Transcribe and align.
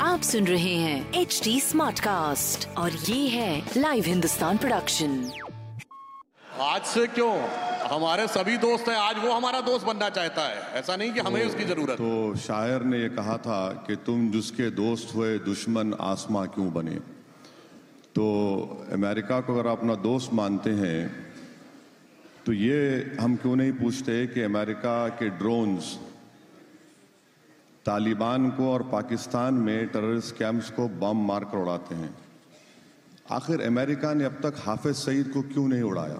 आप 0.00 0.20
सुन 0.22 0.46
रहे 0.46 0.74
हैं 0.74 1.12
एच 1.12 1.40
डी 1.44 1.60
स्मार्ट 1.60 2.00
कास्ट 2.00 2.68
और 2.76 2.92
ये 2.92 3.28
है 3.28 3.70
लाइव 3.76 4.04
हिंदुस्तान 4.04 4.58
प्रोडक्शन 4.58 5.30
आज 6.60 6.82
से 6.82 7.06
क्यों? 7.06 7.34
हमारे 7.90 8.26
सभी 8.28 8.56
दोस्त 8.56 8.88
हैं 8.88 8.96
आज 8.96 9.18
वो 9.18 9.32
हमारा 9.32 9.60
दोस्त 9.60 9.86
बनना 9.86 10.08
चाहता 10.10 10.42
है। 10.42 10.80
ऐसा 10.80 10.96
नहीं 10.96 11.12
कि 11.12 11.20
हमें 11.20 11.46
उसकी 11.46 11.64
ज़रूरत। 11.64 11.90
तो 11.90 12.36
शायर 12.36 12.82
ने 12.82 12.98
ये 12.98 13.08
कहा 13.08 13.36
था 13.36 13.84
कि 13.86 13.96
तुम 13.96 14.30
जिसके 14.30 14.70
दोस्त 14.70 15.14
हुए 15.14 15.38
दुश्मन 15.38 15.94
आसमां 16.00 16.46
क्यों 16.46 16.72
बने? 16.72 16.96
तो 18.14 18.86
अमेरिका 18.92 19.40
को 19.40 19.58
अगर 19.58 19.70
अपना 19.70 19.94
दोस्त 19.94 20.30
मानते 20.32 20.70
हैं 20.70 21.32
तो 22.46 22.52
ये 22.52 23.10
हम 23.20 23.36
क्यों 23.36 23.56
नहीं 23.56 23.72
पूछते 23.72 24.26
कि 24.26 24.42
अमेरिका 24.42 25.08
के 25.08 25.28
ड्रोन्स 25.30 25.98
तालिबान 27.88 28.50
को 28.50 28.72
और 28.72 28.82
पाकिस्तान 28.82 29.54
में 29.54 29.88
टेररिस्ट 29.88 30.36
कैंप्स 30.36 30.70
को 30.70 30.88
बम 30.88 31.20
मारकर 31.26 31.58
उड़ाते 31.58 31.94
हैं। 31.94 32.10
आखिर 33.30 33.60
अमेरिका 33.60 34.12
ने 34.14 34.24
अब 34.24 34.34
तक 34.42 34.54
हाफिज 34.58 34.96
सईद 34.96 35.28
को 35.28 35.42
क्यों 35.42 35.68
नहीं 35.68 35.82
उड़ाया? 35.82 36.18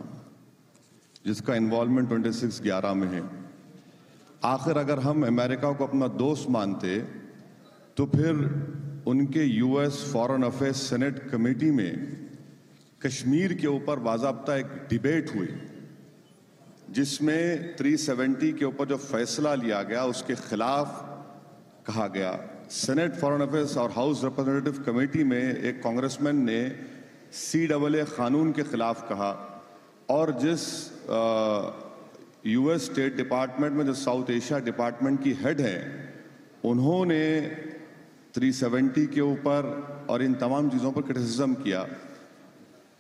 जिसका 1.26 1.54
इन्वॉल्वमेंट 1.54 2.08
26 2.08 2.60
ग्यारह 2.62 2.94
में 2.94 3.06
है। 3.08 3.22
आखिर 4.44 4.78
अगर 4.78 4.98
हम 4.98 5.26
अमेरिका 5.26 5.72
को 5.72 5.86
अपना 5.86 6.08
दोस्त 6.08 6.48
मानते 6.50 6.98
तो 7.96 8.06
फिर 8.06 8.34
उनके 9.06 9.44
US 9.44 9.98
foreign 10.12 10.42
affairs 10.42 10.82
senate 10.82 11.18
committee 11.30 11.70
में 11.70 11.92
कश्मीर 13.02 13.54
के 13.54 13.66
ऊपर 13.66 13.98
बाजाबता 13.98 14.56
एक 14.56 14.66
डिबेट 14.90 15.34
हुई, 15.34 15.48
जिसमें 16.90 17.76
370 17.76 18.52
के 18.52 18.64
ऊपर 18.64 18.86
जो 18.86 18.96
फैसला 18.96 19.54
लिया 19.54 19.82
गया, 19.82 20.04
उसके 20.04 20.34
खिलाफ 20.34 21.04
कहा 21.88 22.06
गया। 22.08 22.32
सेनेट 22.70 23.14
फॉरेन 23.16 23.40
अफेयर्स 23.40 23.76
और 23.76 23.90
हाउस 23.90 24.24
रिप्रेजेंटेटिव 24.24 24.82
कमेटी 24.84 25.24
में 25.24 25.40
एक 25.40 25.82
कांग्रेसमैन 25.82 26.44
ने 26.44 26.60
सी 27.32 27.66
डबल 27.66 27.94
ए 27.94 28.04
कानून 28.10 28.52
के 28.52 28.62
खिलाफ 28.64 29.08
कहा 29.08 29.30
और 30.10 30.32
जिस 30.38 30.62
यूएस 32.46 32.84
स्टेट 32.84 33.16
डिपार्टमेंट 33.16 33.72
में 33.72 33.84
जो 33.86 33.94
साउथ 33.94 34.30
एशिया 34.30 34.58
डिपार्टमेंट 34.60 35.22
की 35.22 35.32
हेड 35.40 35.60
है, 35.60 35.78
उन्होंने 36.64 37.24
370 38.34 39.06
के 39.06 39.20
ऊपर 39.22 40.06
और 40.10 40.22
इन 40.22 40.34
तमाम 40.36 40.70
चीज़ों 40.70 40.92
पर 40.92 41.02
क्रिटिसिज्म 41.02 41.54
किया। 41.56 41.86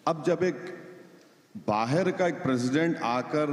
अब 0.06 0.22
जब 0.26 0.42
एक 0.44 0.60
बाहर 1.68 2.10
का 2.10 2.26
एक 2.26 2.42
प्रेसिडेंट 2.42 2.96
आकर 3.04 3.52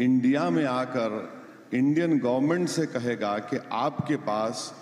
इंडिया 0.00 0.48
में 0.50 0.64
आकर 0.66 1.37
इंडियन 1.74 2.18
गवर्नमेंट 2.18 2.68
से 2.68 2.86
कहेगा 2.86 3.38
कि 3.38 3.58
आपके 3.72 4.16
पास 4.16 4.74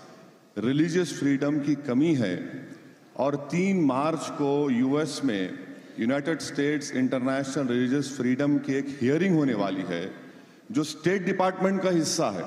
रिलीजियस 0.58 1.18
फ्रीडम 1.18 1.58
की 1.60 1.74
कमी 1.74 2.14
है 2.14 2.66
और 3.16 3.36
तीन 3.36 3.84
मार्च 3.84 4.18
को 4.22 4.70
यूएस 4.70 5.20
में 5.24 5.58
United 6.00 6.40
States 6.40 6.92
International 6.92 7.66
Religious 7.66 8.16
Freedom 8.16 8.58
की 8.58 8.72
एक 8.72 8.98
हियरिंग 9.00 9.36
होने 9.36 9.54
वाली 9.54 9.82
है, 9.82 10.10
जो 10.72 10.84
स्टेट 10.84 11.24
डिपार्टमेंट 11.24 11.82
का 11.82 11.90
हिस्सा 11.90 12.30
है। 12.30 12.44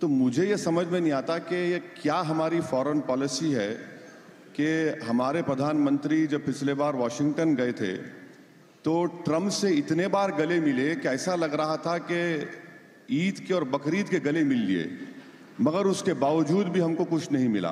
तो 0.00 0.08
मुझे 0.08 0.46
ये 0.46 0.56
समझ 0.56 0.86
में 0.86 1.00
नहीं 1.00 1.12
आता 1.12 1.38
कि 1.38 1.56
ये 1.72 1.78
क्या 1.78 2.16
हमारी 2.16 2.60
फॉरेन 2.60 3.00
पॉलिसी 3.00 3.52
है 3.52 3.70
कि 4.60 5.00
हमारे 5.06 5.42
प्रधानमंत्री 5.42 6.26
जब 6.26 6.46
पिछले 6.46 6.74
बार 6.74 6.96
वॉशिंगटन 6.96 7.54
गए 7.54 7.72
थे 7.72 7.96
तो 8.84 9.04
ट्रंप 9.04 9.50
से 9.50 9.70
इतने 9.70 10.08
बार 10.08 10.32
गले 10.32 10.60
मिले 10.60 10.94
कि 10.94 11.08
ऐसा 11.08 11.34
लग 11.34 11.54
रहा 11.54 11.76
था 11.76 11.98
कि 11.98 12.46
ईद 13.10 13.38
के 13.38 13.54
और 13.54 13.64
बकरीद 13.64 14.08
के 14.08 14.18
गले 14.20 14.44
मिल 14.44 14.58
लिए, 14.58 14.98
मगर 15.60 15.86
उसके 15.86 16.12
बावजूद 16.12 16.66
भी 16.66 16.80
हमको 16.80 17.04
कुछ 17.04 17.32
नहीं 17.32 17.48
मिला। 17.48 17.70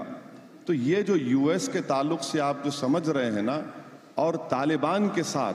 तो 0.66 0.72
ये 0.72 1.02
जो 1.02 1.16
यूएस 1.16 1.68
के 1.68 1.80
ताल्लुक 1.80 2.20
से 2.20 2.38
आप 2.38 2.62
जो 2.64 2.70
समझ 2.70 3.08
रहे 3.08 3.30
हैं 3.30 3.42
ना, 3.42 3.74
और 4.18 4.36
तालिबान 4.36 5.08
के 5.08 5.22
साथ 5.22 5.54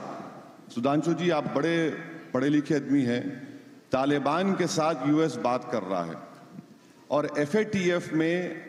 सुधांशु 0.72 1.14
जी, 1.14 1.30
आप 1.30 1.52
बड़े, 1.54 1.90
पढ़े 2.34 2.48
लिखे 2.48 2.74
आदमी 2.74 3.02
हैं, 3.02 3.48
तालिबान 3.92 4.52
के 4.54 4.66
साथ 4.66 5.08
यूएस 5.08 5.36
बात 5.36 5.68
कर 5.72 5.82
रहा 5.82 6.04
है, 6.04 6.16
और 7.10 7.34
एफएटीएफ 7.38 8.12
में 8.12 8.66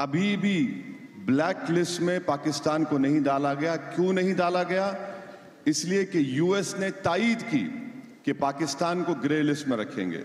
अभी 0.00 0.36
भी 0.36 0.84
ब्लैक 1.26 1.70
लिस्ट 1.70 2.00
में 2.00 2.24
पाकिस्तान 2.24 2.84
को 2.84 2.98
नहीं 2.98 3.22
डाला 3.22 3.54
गया। 3.54 3.76
क्यों 3.76 4.12
नहीं 4.12 4.34
डाला 4.34 4.62
गया? 4.62 4.96
इसलिए 5.66 6.04
कि 6.04 6.38
यूएस 6.38 6.74
ने 6.78 6.90
तायद 6.90 7.42
की। 7.42 7.83
कि 8.24 8.32
पाकिस्तान 8.34 9.02
को 9.02 9.14
ग्रे 9.22 9.42
लिस्ट 9.42 9.68
में 9.68 9.76
रखेंगे। 9.76 10.18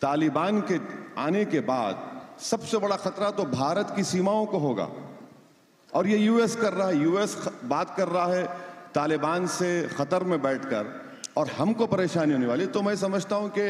तालिबान 0.00 0.60
के 0.62 0.78
आने 1.20 1.44
के 1.44 1.60
बाद 1.62 2.06
सबसे 2.40 2.78
बड़ा 2.78 2.96
खतरा 2.96 3.30
तो 3.30 3.44
भारत 3.46 3.92
की 3.96 4.04
सीमाओं 4.04 4.46
को 4.46 4.58
होगा। 4.58 4.88
और 5.90 6.06
ये 6.06 6.16
यूएस 6.18 6.56
कर 6.56 6.72
रहा 6.72 6.88
है 6.88 7.02
यूएस 7.02 7.36
बात 7.64 7.94
कर 7.96 8.08
रहा 8.08 8.26
है 8.26 8.44
तालिबान 8.94 9.46
से 9.48 9.70
खतर 9.88 10.24
में 10.24 10.40
बैठकर। 10.42 10.92
और 11.36 11.48
हमको 11.48 11.86
परेशानी 11.86 12.32
होने 12.32 12.46
वाली 12.46 12.66
तो 12.68 12.82
मैं 12.82 12.94
समझता 12.96 13.36
हूँ 13.36 13.50
कि 13.58 13.66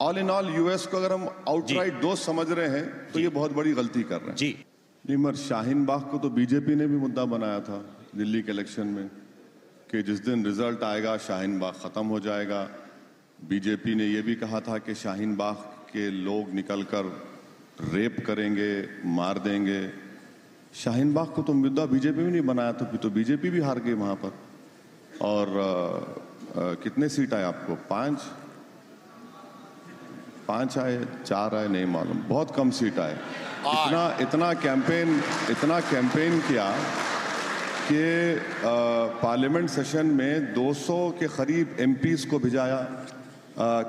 ऑल 0.00 0.18
इन 0.18 0.30
ऑल 0.30 0.48
यूएस 0.54 0.86
को 0.86 0.96
अगर 0.96 1.12
हम 1.12 1.28
आउटराइट 1.48 2.00
दोस्त 2.00 2.22
समझ 2.24 2.50
रहे 2.50 2.68
हैं 2.68 3.12
तो 3.12 3.20
ये 3.20 3.28
बहुत 3.30 3.52
बड़ी 3.52 3.72
गलती 3.72 4.02
कर 4.02 4.20
रहे 4.20 4.28
हैं। 4.28 4.36
जी। 4.36 4.56
नहीं 5.04 5.16
मगर 5.16 5.34
शाहीन 5.36 5.84
बाग 5.86 6.02
को 6.10 6.18
तो 6.18 6.30
बीजेपी 6.30 6.74
ने 6.74 6.86
भी 6.86 6.96
मुद्दा 6.96 7.24
बनाया 7.26 7.60
था 7.60 7.84
दिल्ली 8.16 8.42
के 8.42 8.52
इलेक्शन 8.52 8.86
में। 8.86 9.10
कि 9.90 10.02
जिस 10.02 10.24
दिन 10.24 10.44
रिज़ल्ट 10.46 10.82
आएगा 10.82 11.16
शाहीन 11.16 11.58
बाग 11.58 11.74
खत्म 11.74 12.06
हो 12.06 12.18
जाएगा। 12.20 12.62
बीजेपी 13.48 13.94
ने 13.94 14.06
यह 14.06 14.22
भी 14.22 14.34
कहा 14.34 14.60
था 14.60 14.78
कि 14.78 14.94
शाहीन 14.94 15.36
बाग 15.36 15.54
के 15.92 16.10
लोग 16.10 16.50
निकलकर 16.54 17.04
रेप 17.94 18.16
करेंगे 18.26 18.70
मार 19.06 19.38
देंगे। 19.38 19.80
शाहीन 20.74 21.12
बाग 21.14 21.26
को 21.26 21.42
तो 21.42 21.52
मुद्दा 21.52 21.86
बीजेपी 21.86 22.22
भी 22.22 22.30
नहीं 22.30 22.46
बनाया 22.46 22.72
था 22.72 22.84
तो 22.96 23.10
बीजेपी 23.10 23.50
भी 23.50 23.60
हार 23.60 23.78
गई 23.78 23.92
वहाँ 23.92 24.14
पर। 24.14 24.32
और 25.22 25.46
आ, 25.48 25.70
आ, 26.60 26.74
कितने 26.74 27.08
सीट 27.08 27.34
आए 27.34 27.42
आपको? 27.44 27.74
पाँच? 27.90 28.18
पाँच 30.48 30.78
आए 30.78 31.06
चार 31.26 31.54
आए 31.54 31.68
नहीं 31.68 31.86
मालूम। 31.86 32.18
बहुत 32.28 32.54
कम 32.56 32.70
सीट 32.70 32.98
आए। 32.98 33.14
इतना 33.14 34.02
इतना 34.20 34.52
कैंपेन 34.54 35.20
इतना 35.50 35.80
कैंपेन 35.80 36.40
किया 36.40 36.70
कि 37.86 38.02
पार्लियामेंट 39.22 39.68
सेशन 39.70 40.06
में 40.06 40.54
200 40.54 40.98
के 41.18 41.26
करीब 41.28 41.76
एमपीज 41.80 42.24
को 42.24 42.38
भिजाया। 42.38 42.80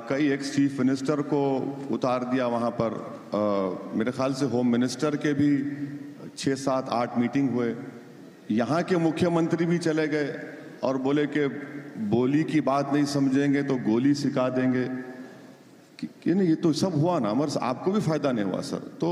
कई 0.08 0.30
एक्स 0.32 0.54
चीफ 0.54 0.78
मिनिस्टर 0.80 1.20
को 1.22 1.40
उतार 1.90 2.24
दिया 2.24 2.46
वहाँ 2.46 2.70
पर। 2.80 2.94
आ, 3.28 3.40
मेरे 3.98 4.12
ख्याल 4.12 4.34
से 4.34 4.46
होम 4.46 4.72
मिनिस्टर 4.72 5.16
के 5.16 5.32
भी 5.34 5.50
छः 6.36 6.54
सात 6.54 6.88
आठ 6.88 7.18
मीटिंग 7.18 7.50
हुए। 7.50 7.74
यहाँ 8.50 8.82
के 8.82 8.96
मुख्यमंत्री 8.96 9.66
भी 9.66 9.78
चले 9.78 10.06
गए 10.08 10.32
और 10.82 10.98
बोले 10.98 11.26
कि 11.26 11.46
बोली 12.08 12.44
की 12.44 12.60
बात 12.60 12.92
नहीं 12.92 13.04
समझेंगे 13.04 13.62
तो 13.62 13.76
गोली 13.84 14.14
सिखा 14.14 14.48
देंगे। 14.48 14.86
कि, 15.98 16.06
कि 16.06 16.34
नहीं 16.34 16.48
ये 16.48 16.54
तो 16.54 16.72
सब 16.72 16.94
हुआ 16.94 17.18
ना 17.18 17.34
मगर 17.34 17.58
आपको 17.58 17.92
भी 17.92 18.00
फ़ायदा 18.00 18.32
नहीं 18.32 18.44
हुआ 18.44 18.60
सर। 18.62 18.78
तो 19.02 19.10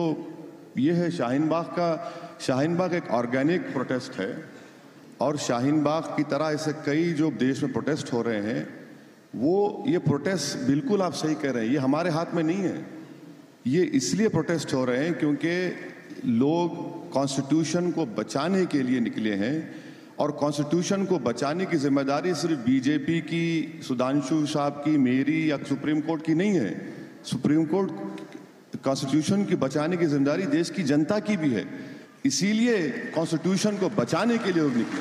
ये 0.78 0.92
है 0.92 1.10
शाहीन 1.10 1.48
बाग 1.48 1.64
का 1.74 1.88
शाहीन 2.40 2.76
बाग 2.76 2.94
एक 2.94 3.10
ऑर्गेनिक 3.10 3.72
प्रोटेस्ट 3.72 4.20
है। 4.20 4.55
और 5.20 5.36
शाहीन 5.38 5.82
बाग 5.82 6.04
की 6.16 6.22
तरह 6.22 6.46
ऐसे 6.46 6.72
कई 6.86 7.12
जो 7.12 7.30
देश 7.30 7.62
में 7.62 7.72
प्रोटेस्ट 7.72 8.12
हो 8.12 8.22
रहे 8.22 8.40
हैं, 8.42 8.68
वो, 9.34 9.84
ये 9.88 9.98
प्रोटेस्ट 9.98 10.66
बिल्कुल 10.66 11.02
आप 11.02 11.12
सही 11.12 11.34
कह 11.34 11.50
रहे 11.50 11.64
हैं, 11.64 11.72
ये 11.72 11.78
हमारे 11.78 12.10
हाथ 12.10 12.34
में 12.34 12.42
नहीं 12.42 12.62
है। 12.62 12.84
ये 13.66 13.82
इसलिए 13.94 14.28
प्रोटेस्ट 14.28 14.74
हो 14.74 14.84
रहे 14.84 15.04
हैं 15.04 15.18
क्योंकि 15.18 16.28
लोग 16.38 17.10
कॉन्स्टिट्यूशन 17.12 17.90
को 17.90 18.06
बचाने 18.06 18.64
के 18.66 18.82
लिए 18.82 19.00
निकले 19.00 19.32
हैं 19.34 19.56
और 20.18 20.30
कॉन्स्टिट्यूशन 20.32 21.04
को 21.04 21.18
बचाने 21.18 21.66
की 21.66 21.76
ज़िम्मेदारी 21.76 22.34
सिर्फ़ 22.34 22.60
बीजेपी 22.60 23.20
की, 23.20 23.80
सुधांशु 23.82 24.44
साहब 24.46 24.82
की, 24.84 24.96
मेरी 24.98 25.50
या 25.50 25.56
सुप्रीम 25.68 26.00
कोर्ट 26.00 26.24
की 26.26 26.34
नहीं 26.34 26.52
है। 26.52 26.70
सुप्रीम 27.24 27.64
कोर्ट 27.64 27.90
कॉन्स्टिट्यूशन 28.84 29.44
की 29.44 29.56
बचाने 29.56 29.96
की 29.96 30.06
ज़िम्मेदारी 30.06 30.46
देश 30.46 30.70
की 30.70 30.82
जनता 30.82 31.18
की 31.18 31.36
भी 31.36 31.50
है। 31.50 31.64
इसीलिए 32.26 32.88
कॉन्स्टिट्यूशन 33.14 33.76
को 33.76 33.88
बचाने 33.96 34.38
के 34.38 34.52
लिए 34.52 34.62
लोग 34.62 34.76
निकले 34.76 35.00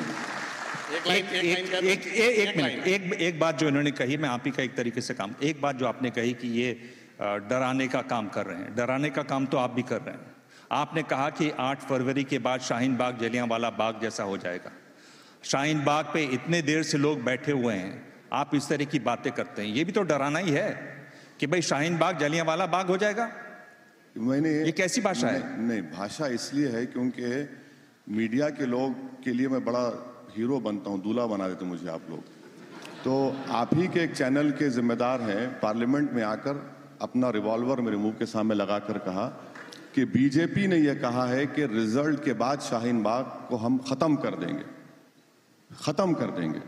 एक 1.12 1.34
एक 1.34 1.74
एक 1.84 2.08
एक 2.08 2.58
मिनट 2.58 2.88
एक 2.88 3.14
एक 3.22 3.40
बात 3.40 3.60
जो 3.60 3.68
इन्होंने 3.68 3.92
कही 3.94 4.18
मैं 4.18 4.30
आप 4.30 4.44
ही 4.46 4.52
का 4.52 4.64
एक 4.64 4.76
तरीके 4.76 5.02
से 5.02 5.14
काम 5.14 5.34
एक 5.44 5.62
बात 5.62 5.76
जो 5.76 5.88
आपने 5.88 6.10
कही 6.12 6.34
कि 6.34 6.48
ये 6.60 6.70
डराने 7.50 7.88
का 7.88 8.02
काम 8.04 8.28
कर 8.28 8.46
रहे 8.46 8.58
हैं। 8.58 8.76
डराने 8.76 9.10
का 9.10 9.24
काम 9.24 9.46
तो 9.46 9.58
आप 9.58 9.72
भी 9.72 9.82
कर 9.84 10.02
रहे 10.02 10.14
हैं। 10.14 10.34
आपने 10.72 11.04
कहा 11.04 11.30
कि 11.30 11.50
8 11.60 11.84
फरवरी 11.90 12.24
के 12.24 12.40
बाद 12.40 12.62
शाहीन 12.62 12.96
बाग 12.98 13.20
जलियांवाला 13.20 13.70
बाग 13.72 14.02
जैसा 14.02 14.24
हो 14.24 14.38
जाएगा। 14.38 14.72
शाहीन 15.44 15.84
बाग 15.86 16.06
पे 16.14 16.24
इतने 16.34 16.62
देर 16.62 16.84
से 16.84 16.98
लोग 16.98 17.24
बैठे 17.24 17.52
हुए 17.52 17.74
हैं 17.74 17.94
आप 18.34 18.56
इस 18.56 18.68
तरह 18.70 18.86
की 18.86 19.00
बातें 19.02 19.32
करते 19.34 19.62
हैं। 19.62 19.70
ये 19.70 19.84
भी 19.84 19.92
तो 19.92 20.04
डराना 20.04 20.40
ही 20.40 20.52
है 20.52 20.70
कि 21.40 21.48
भाई 21.48 21.62
शाहीन 21.64 21.98
बाग 21.98 22.20
जलियांवाला 22.20 22.66
बाग 22.68 22.88
हो 22.88 22.98
जाएगा? 22.98 23.30
मैंने 24.16 24.50
ये 24.50 24.72
कैसी 24.72 25.02
भाषा 25.02 25.28
है? 25.28 25.62
नहीं, 25.62 25.82
भाषा 25.82 26.28
इसलिए 26.28 26.68
है 26.68 26.86
क्योंकि 26.86 27.50
मीडिया 28.10 28.50
के 28.50 28.66
लोग 28.66 28.94
के 29.24 29.34
लिए 29.34 29.48
मैं 29.48 29.64
बड़ा 29.66 29.84
हीरो 30.38 30.60
बनता 30.60 30.90
हूँ 30.90 31.02
दूल्हा 31.02 31.26
बना 31.26 31.48
देते 31.48 31.66
मुझे 31.66 31.90
आप 31.90 32.02
लोग। 32.10 32.24
तो 33.04 33.36
आप 33.50 33.74
ही 33.74 33.88
के 33.88 34.00
एक 34.00 34.16
चैनल 34.16 34.52
के 34.52 34.70
जिम्मेदार 34.70 35.22
हैं 35.22 35.60
पार्लियामेंट 35.60 36.12
में 36.12 36.24
आकर 36.24 36.62
अपना 37.02 37.30
रिवॉल्वर 37.30 37.82
मेरे 37.82 37.98
मुँह 37.98 38.14
के 38.14 38.26
सामने 38.26 38.56
लगाकर 38.56 38.98
कहा 38.98 39.28
कि 39.96 40.06
बीजेपी 40.06 40.68
ने 40.68 40.78
यह 40.78 40.94
कहा 40.94 41.26
है 41.26 41.46
कि 41.46 41.66
रिज़ल्ट 41.66 42.24
के 42.24 42.34
बाद 42.34 42.60
शाहीन 42.62 43.04
बाग 43.04 43.26
को 43.50 43.58
हम 43.58 43.78
खत्म 43.78 44.16
कर 44.16 44.36
देंगे। 44.36 44.64
खत्म 45.70 46.14
कर 46.14 46.32
देंगे। 46.32 46.62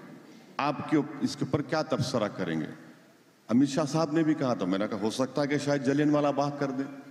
आपके 0.59 1.25
इसके 1.25 1.45
ऊपर 1.45 1.61
क्या 1.61 1.83
तबसरा 1.83 2.27
करेंगे? 2.27 2.67
अमित 3.49 3.69
शाह 3.69 3.85
साहब 3.85 4.15
ने 4.15 4.23
भी 4.23 4.33
कहा 4.33 4.55
था 4.55 4.65
मैंने 4.65 4.87
कहा 4.87 4.99
हो 4.99 5.11
सकता 5.11 5.41
है 5.41 5.47
कि 5.47 5.59
शायद 5.59 5.83
जलियन 5.83 6.11
वाला 6.11 6.31
बाग 6.31 6.57
कर 6.59 6.71
दें। 6.71 7.06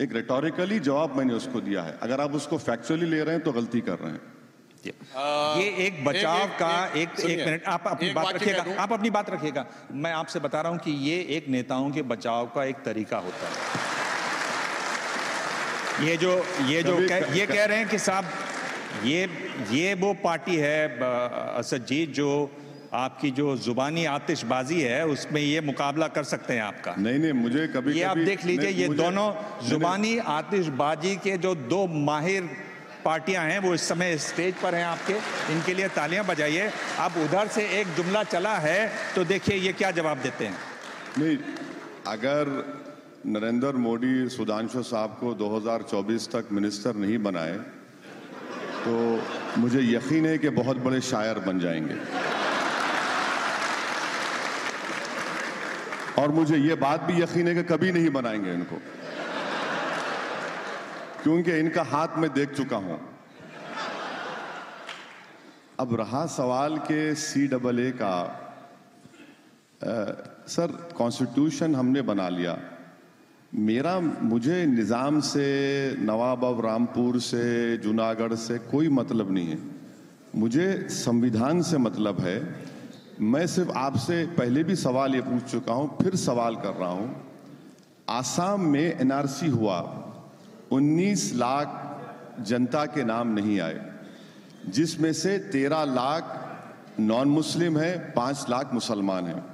एक 0.00 0.12
रेटोरिकली 0.12 0.78
जवाब 0.80 1.16
मैंने 1.16 1.34
उसको 1.34 1.60
दिया 1.60 1.82
है। 1.82 1.98
अगर 2.02 2.20
आप 2.20 2.34
उसको 2.34 2.58
फैक्चुअली 2.58 3.06
ले 3.06 3.22
रहे 3.22 3.34
हैं 3.34 3.44
तो 3.44 3.52
गलती 3.52 3.80
कर 3.80 3.98
रहे 3.98 4.12
हैं। 4.12 4.20
ये 5.60 5.86
एक 5.86 6.04
बचाव 6.04 6.40
एक- 6.40 6.58
का 6.58 6.92
एक- 6.96 7.20
एक 7.20 7.30
एक 7.30 7.46
मिनट 7.46 7.64
आप 7.64 7.84
अपनी 7.86 8.10
बात 8.10 8.34
रखिएगा 8.34 8.64
आप 8.78 8.92
अपनी 8.92 9.10
बात 9.10 9.30
रखिएगा। 9.30 9.66
मैं 9.92 10.12
आपसे 10.12 10.38
बता 10.40 10.60
रहा 10.60 10.72
हूँ 10.72 10.78
कि 10.78 10.90
ये 10.90 11.16
एक 11.30 11.48
नेताओं 11.48 11.90
के 11.90 12.02
बचाव 12.02 12.46
का 12.46 12.64
एक 12.64 12.76
तरीका 12.76 13.18
होता 13.18 13.48
है। 13.48 13.54
ये 16.08 16.16
जो 16.16 16.46
ये 16.66 16.82
जो 16.82 16.96
कह, 17.08 17.34
ये 17.34 17.46
कह 17.46 17.64
रहे 17.64 17.78
हैं 17.78 17.88
कि 17.88 17.98
साहब 17.98 18.24
ये 19.04 19.28
ये 19.70 19.94
वो 19.94 20.14
पार्टी 20.14 20.56
है 20.56 20.98
असद 21.58 21.84
जी 21.84 22.06
जो 22.06 22.30
आपकी 22.92 23.30
जो 23.30 23.56
जुबानी 23.56 24.04
आतिशबाजी 24.04 24.80
है 24.80 25.06
उसमें 25.06 25.40
ये 25.40 25.60
मुकाबला 25.60 26.06
कर 26.08 26.24
सकते 26.24 26.54
हैं 26.54 26.62
आपका। 26.62 26.94
नहीं 26.98 27.18
नहीं 27.18 27.32
मुझे 27.32 27.66
कभी 27.68 27.92
ये 27.92 27.94
कभी, 27.94 28.02
आप 28.02 28.16
देख 28.18 28.44
लीजिए 28.44 28.70
ये 28.70 28.88
दोनों 28.90 29.32
जुबानी 29.68 30.16
आतिशबाजी 30.18 31.14
के 31.16 31.36
जो 31.38 31.54
दो 31.54 31.86
माहिर 31.86 32.48
पार्टियाँ 33.04 33.44
हैं 33.44 33.58
वो 33.58 33.74
इस 33.74 33.82
समय 33.88 34.16
स्टेज 34.18 34.54
पर 34.62 34.74
हैं 34.74 34.84
आपके। 34.84 35.14
इनके 35.52 35.74
लिए 35.74 35.88
तालियाँ 35.90 36.24
बजाइए। 36.26 36.70
अब 36.98 37.12
उधर 37.24 37.48
से 37.48 37.62
एक 37.80 37.94
जुमला 37.96 38.22
चला 38.24 38.56
है 38.58 38.90
तो 39.14 39.24
देखिए 39.24 39.56
ये 39.56 39.72
क्या 39.72 39.90
जवाब 39.92 40.18
देते 40.22 40.46
हैं। 40.46 40.56
नहीं 41.18 41.36
अगर 42.08 42.50
नरेंद्र 43.26 43.72
मोदी 43.78 44.28
सुधांशु 44.30 44.82
साहब 44.82 45.16
को 45.20 45.34
2024 45.36 46.28
तक 46.32 46.48
मिनिस्टर 46.52 46.96
नहीं 46.96 47.18
बनाए 47.22 47.54
तो 48.82 48.92
मुझे 49.58 49.80
यकीन 49.84 50.26
है 50.26 50.36
कि 50.38 50.50
बहुत 50.50 50.76
बड़े 50.84 51.00
शायर 51.02 51.38
बन 51.46 51.58
जाएँगे। 51.60 51.94
और 56.20 56.32
मुझे 56.32 56.56
ये 56.56 56.74
बात 56.76 57.02
भी 57.02 57.20
यकीन 57.22 57.48
है 57.48 57.54
कि 57.54 57.62
कभी 57.64 57.92
नहीं 57.92 58.10
बनाएँगे 58.10 58.52
इनको। 58.52 58.76
क्योंकि 61.22 61.58
इनका 61.58 61.82
हाथ 61.82 62.18
में 62.18 62.28
देख 62.32 62.52
चुका 62.52 62.76
हूँ। 62.76 63.00
अब 65.80 65.94
रहा 65.96 66.24
सवाल 66.26 66.76
के 66.84 67.14
सी 67.14 67.46
डबल 67.48 67.80
ए 67.80 67.90
का 67.92 68.12
आ, 69.80 69.92
सर 70.46 70.72
कॉन्स्टिट्यूशन 70.96 71.74
हमने 71.74 72.02
बना 72.02 72.28
लिया। 72.28 72.56
मेरा 73.54 73.98
मुझे 74.00 74.66
निज़ाम 74.66 75.20
से 75.20 75.44
नवाब 76.00 76.44
अब 76.44 76.60
रामपुर 76.66 77.18
से 77.20 77.76
जूनागढ़ 77.76 78.34
से 78.34 78.58
कोई 78.68 78.88
मतलब 78.88 79.30
नहीं 79.30 79.48
है। 79.48 79.58
मुझे 80.36 80.66
संविधान 80.90 81.62
से 81.62 81.78
मतलब 81.78 82.20
है 82.20 82.36
मैं 83.20 83.46
सिर्फ़ 83.46 83.70
आपसे 83.70 84.24
पहले 84.36 84.62
भी 84.64 84.74
सवाल 84.76 85.14
ये 85.14 85.20
पूछ 85.20 85.42
चुका 85.42 85.72
हूँ, 85.72 85.96
फिर 86.02 86.14
सवाल 86.16 86.54
कर 86.56 86.74
रहा 86.74 86.90
हूँ। 86.90 87.10
आसाम 88.08 88.60
में 88.66 89.00
एनआरसी 89.00 89.48
हुआ 89.48 89.78
19 90.72 91.32
लाख 91.34 92.38
जनता 92.40 92.84
के 92.86 93.04
नाम 93.04 93.34
नहीं 93.34 93.58
आए, 93.60 93.80
जिसमें 94.68 95.12
से 95.12 95.38
13 95.52 95.84
लाख 95.84 96.96
नॉन 97.00 97.28
मुस्लिम 97.28 97.78
है 97.78 97.92
5 98.14 98.46
लाख 98.50 98.74
मुसलमान 98.74 99.26
हैं। 99.26 99.44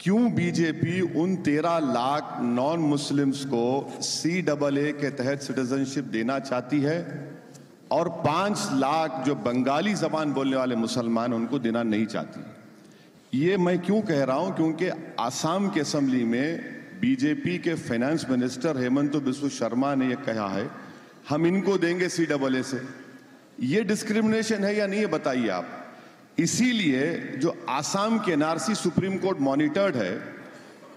क्यों 0.00 0.32
बीजेपी 0.34 1.00
उन 1.20 1.36
13 1.42 1.78
लाख 1.92 2.36
नॉन 2.40 2.80
मुस्लिम्स 2.86 3.44
को 3.44 3.92
सी 4.00 4.42
डबल 4.42 4.78
ए 4.78 4.92
के 4.92 5.10
तहत 5.12 5.42
सिटीजनशिप 5.42 6.04
देना 6.10 6.38
चाहती 6.40 6.80
है 6.80 6.98
और 7.92 8.08
5 8.26 8.68
लाख 8.72 9.22
जो 9.26 9.34
बंगाली 9.44 9.94
जबान 9.96 10.32
बोलने 10.32 10.56
वाले 10.56 10.76
मुसलमान 10.76 11.32
उनको 11.32 11.58
देना 11.58 11.82
नहीं 11.82 12.06
चाहती? 12.06 12.52
ये 13.36 13.56
मैं 13.56 13.78
क्यों 13.78 14.00
कह 14.02 14.22
रहा 14.24 14.36
हूँ? 14.36 14.54
क्योंकि 14.56 14.88
आसाम 15.20 15.68
के 15.70 15.80
असम्बली 15.80 16.24
में 16.24 17.00
बीजेपी 17.00 17.56
के 17.58 17.74
फाइनेंस 17.76 18.24
मिनिस्टर 18.30 18.78
हेमंत 18.78 19.16
बिस्व 19.16 19.48
शर्मा 19.48 19.94
ने 19.94 20.06
यह 20.08 20.22
कहा 20.26 20.48
है, 20.48 20.68
हम 21.28 21.46
इनको 21.46 21.76
देंगे 21.78 22.08
सी 22.08 22.26
डबल 22.26 22.56
ए 22.56 22.62
से। 22.62 22.80
ये 23.60 23.82
डिस्क्रिमिनेशन 23.84 24.64
है 24.64 24.74
या 24.76 24.86
नहीं, 24.86 25.00
ये 25.00 25.06
बताइए 25.06 25.48
आप। 25.48 25.68
इसीलिए 26.38 27.36
जो 27.36 27.54
आसाम 27.68 28.18
के 28.18 28.32
एनआरसी 28.32 28.74
सुप्रीम 28.74 29.18
कोर्ट 29.18 29.40
मॉनिटर्ड 29.40 29.96
है 29.96 30.12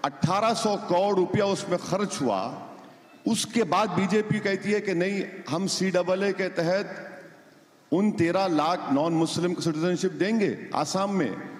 1800 0.04 0.76
करोड़ 0.88 1.16
रुपया 1.16 1.44
उसमें 1.46 1.78
खर्च 1.78 2.20
हुआ। 2.22 2.40
उसके 3.28 3.62
बाद 3.62 3.90
बीजेपी 3.90 4.38
कहती 4.40 4.72
है 4.72 4.80
कि 4.80 4.94
नहीं, 4.94 5.22
हम 5.48 5.66
सी 5.66 5.90
डबल 5.90 6.24
ए 6.24 6.32
के 6.32 6.48
तहत 6.48 7.06
उन 7.92 8.10
13 8.12 8.46
लाख 8.46 8.88
नॉन 8.92 9.12
मुस्लिम 9.12 9.54
को 9.54 9.62
सिटीजनशिप 9.62 10.12
देंगे 10.12 10.56
आसाम 10.74 11.14
में। 11.14 11.59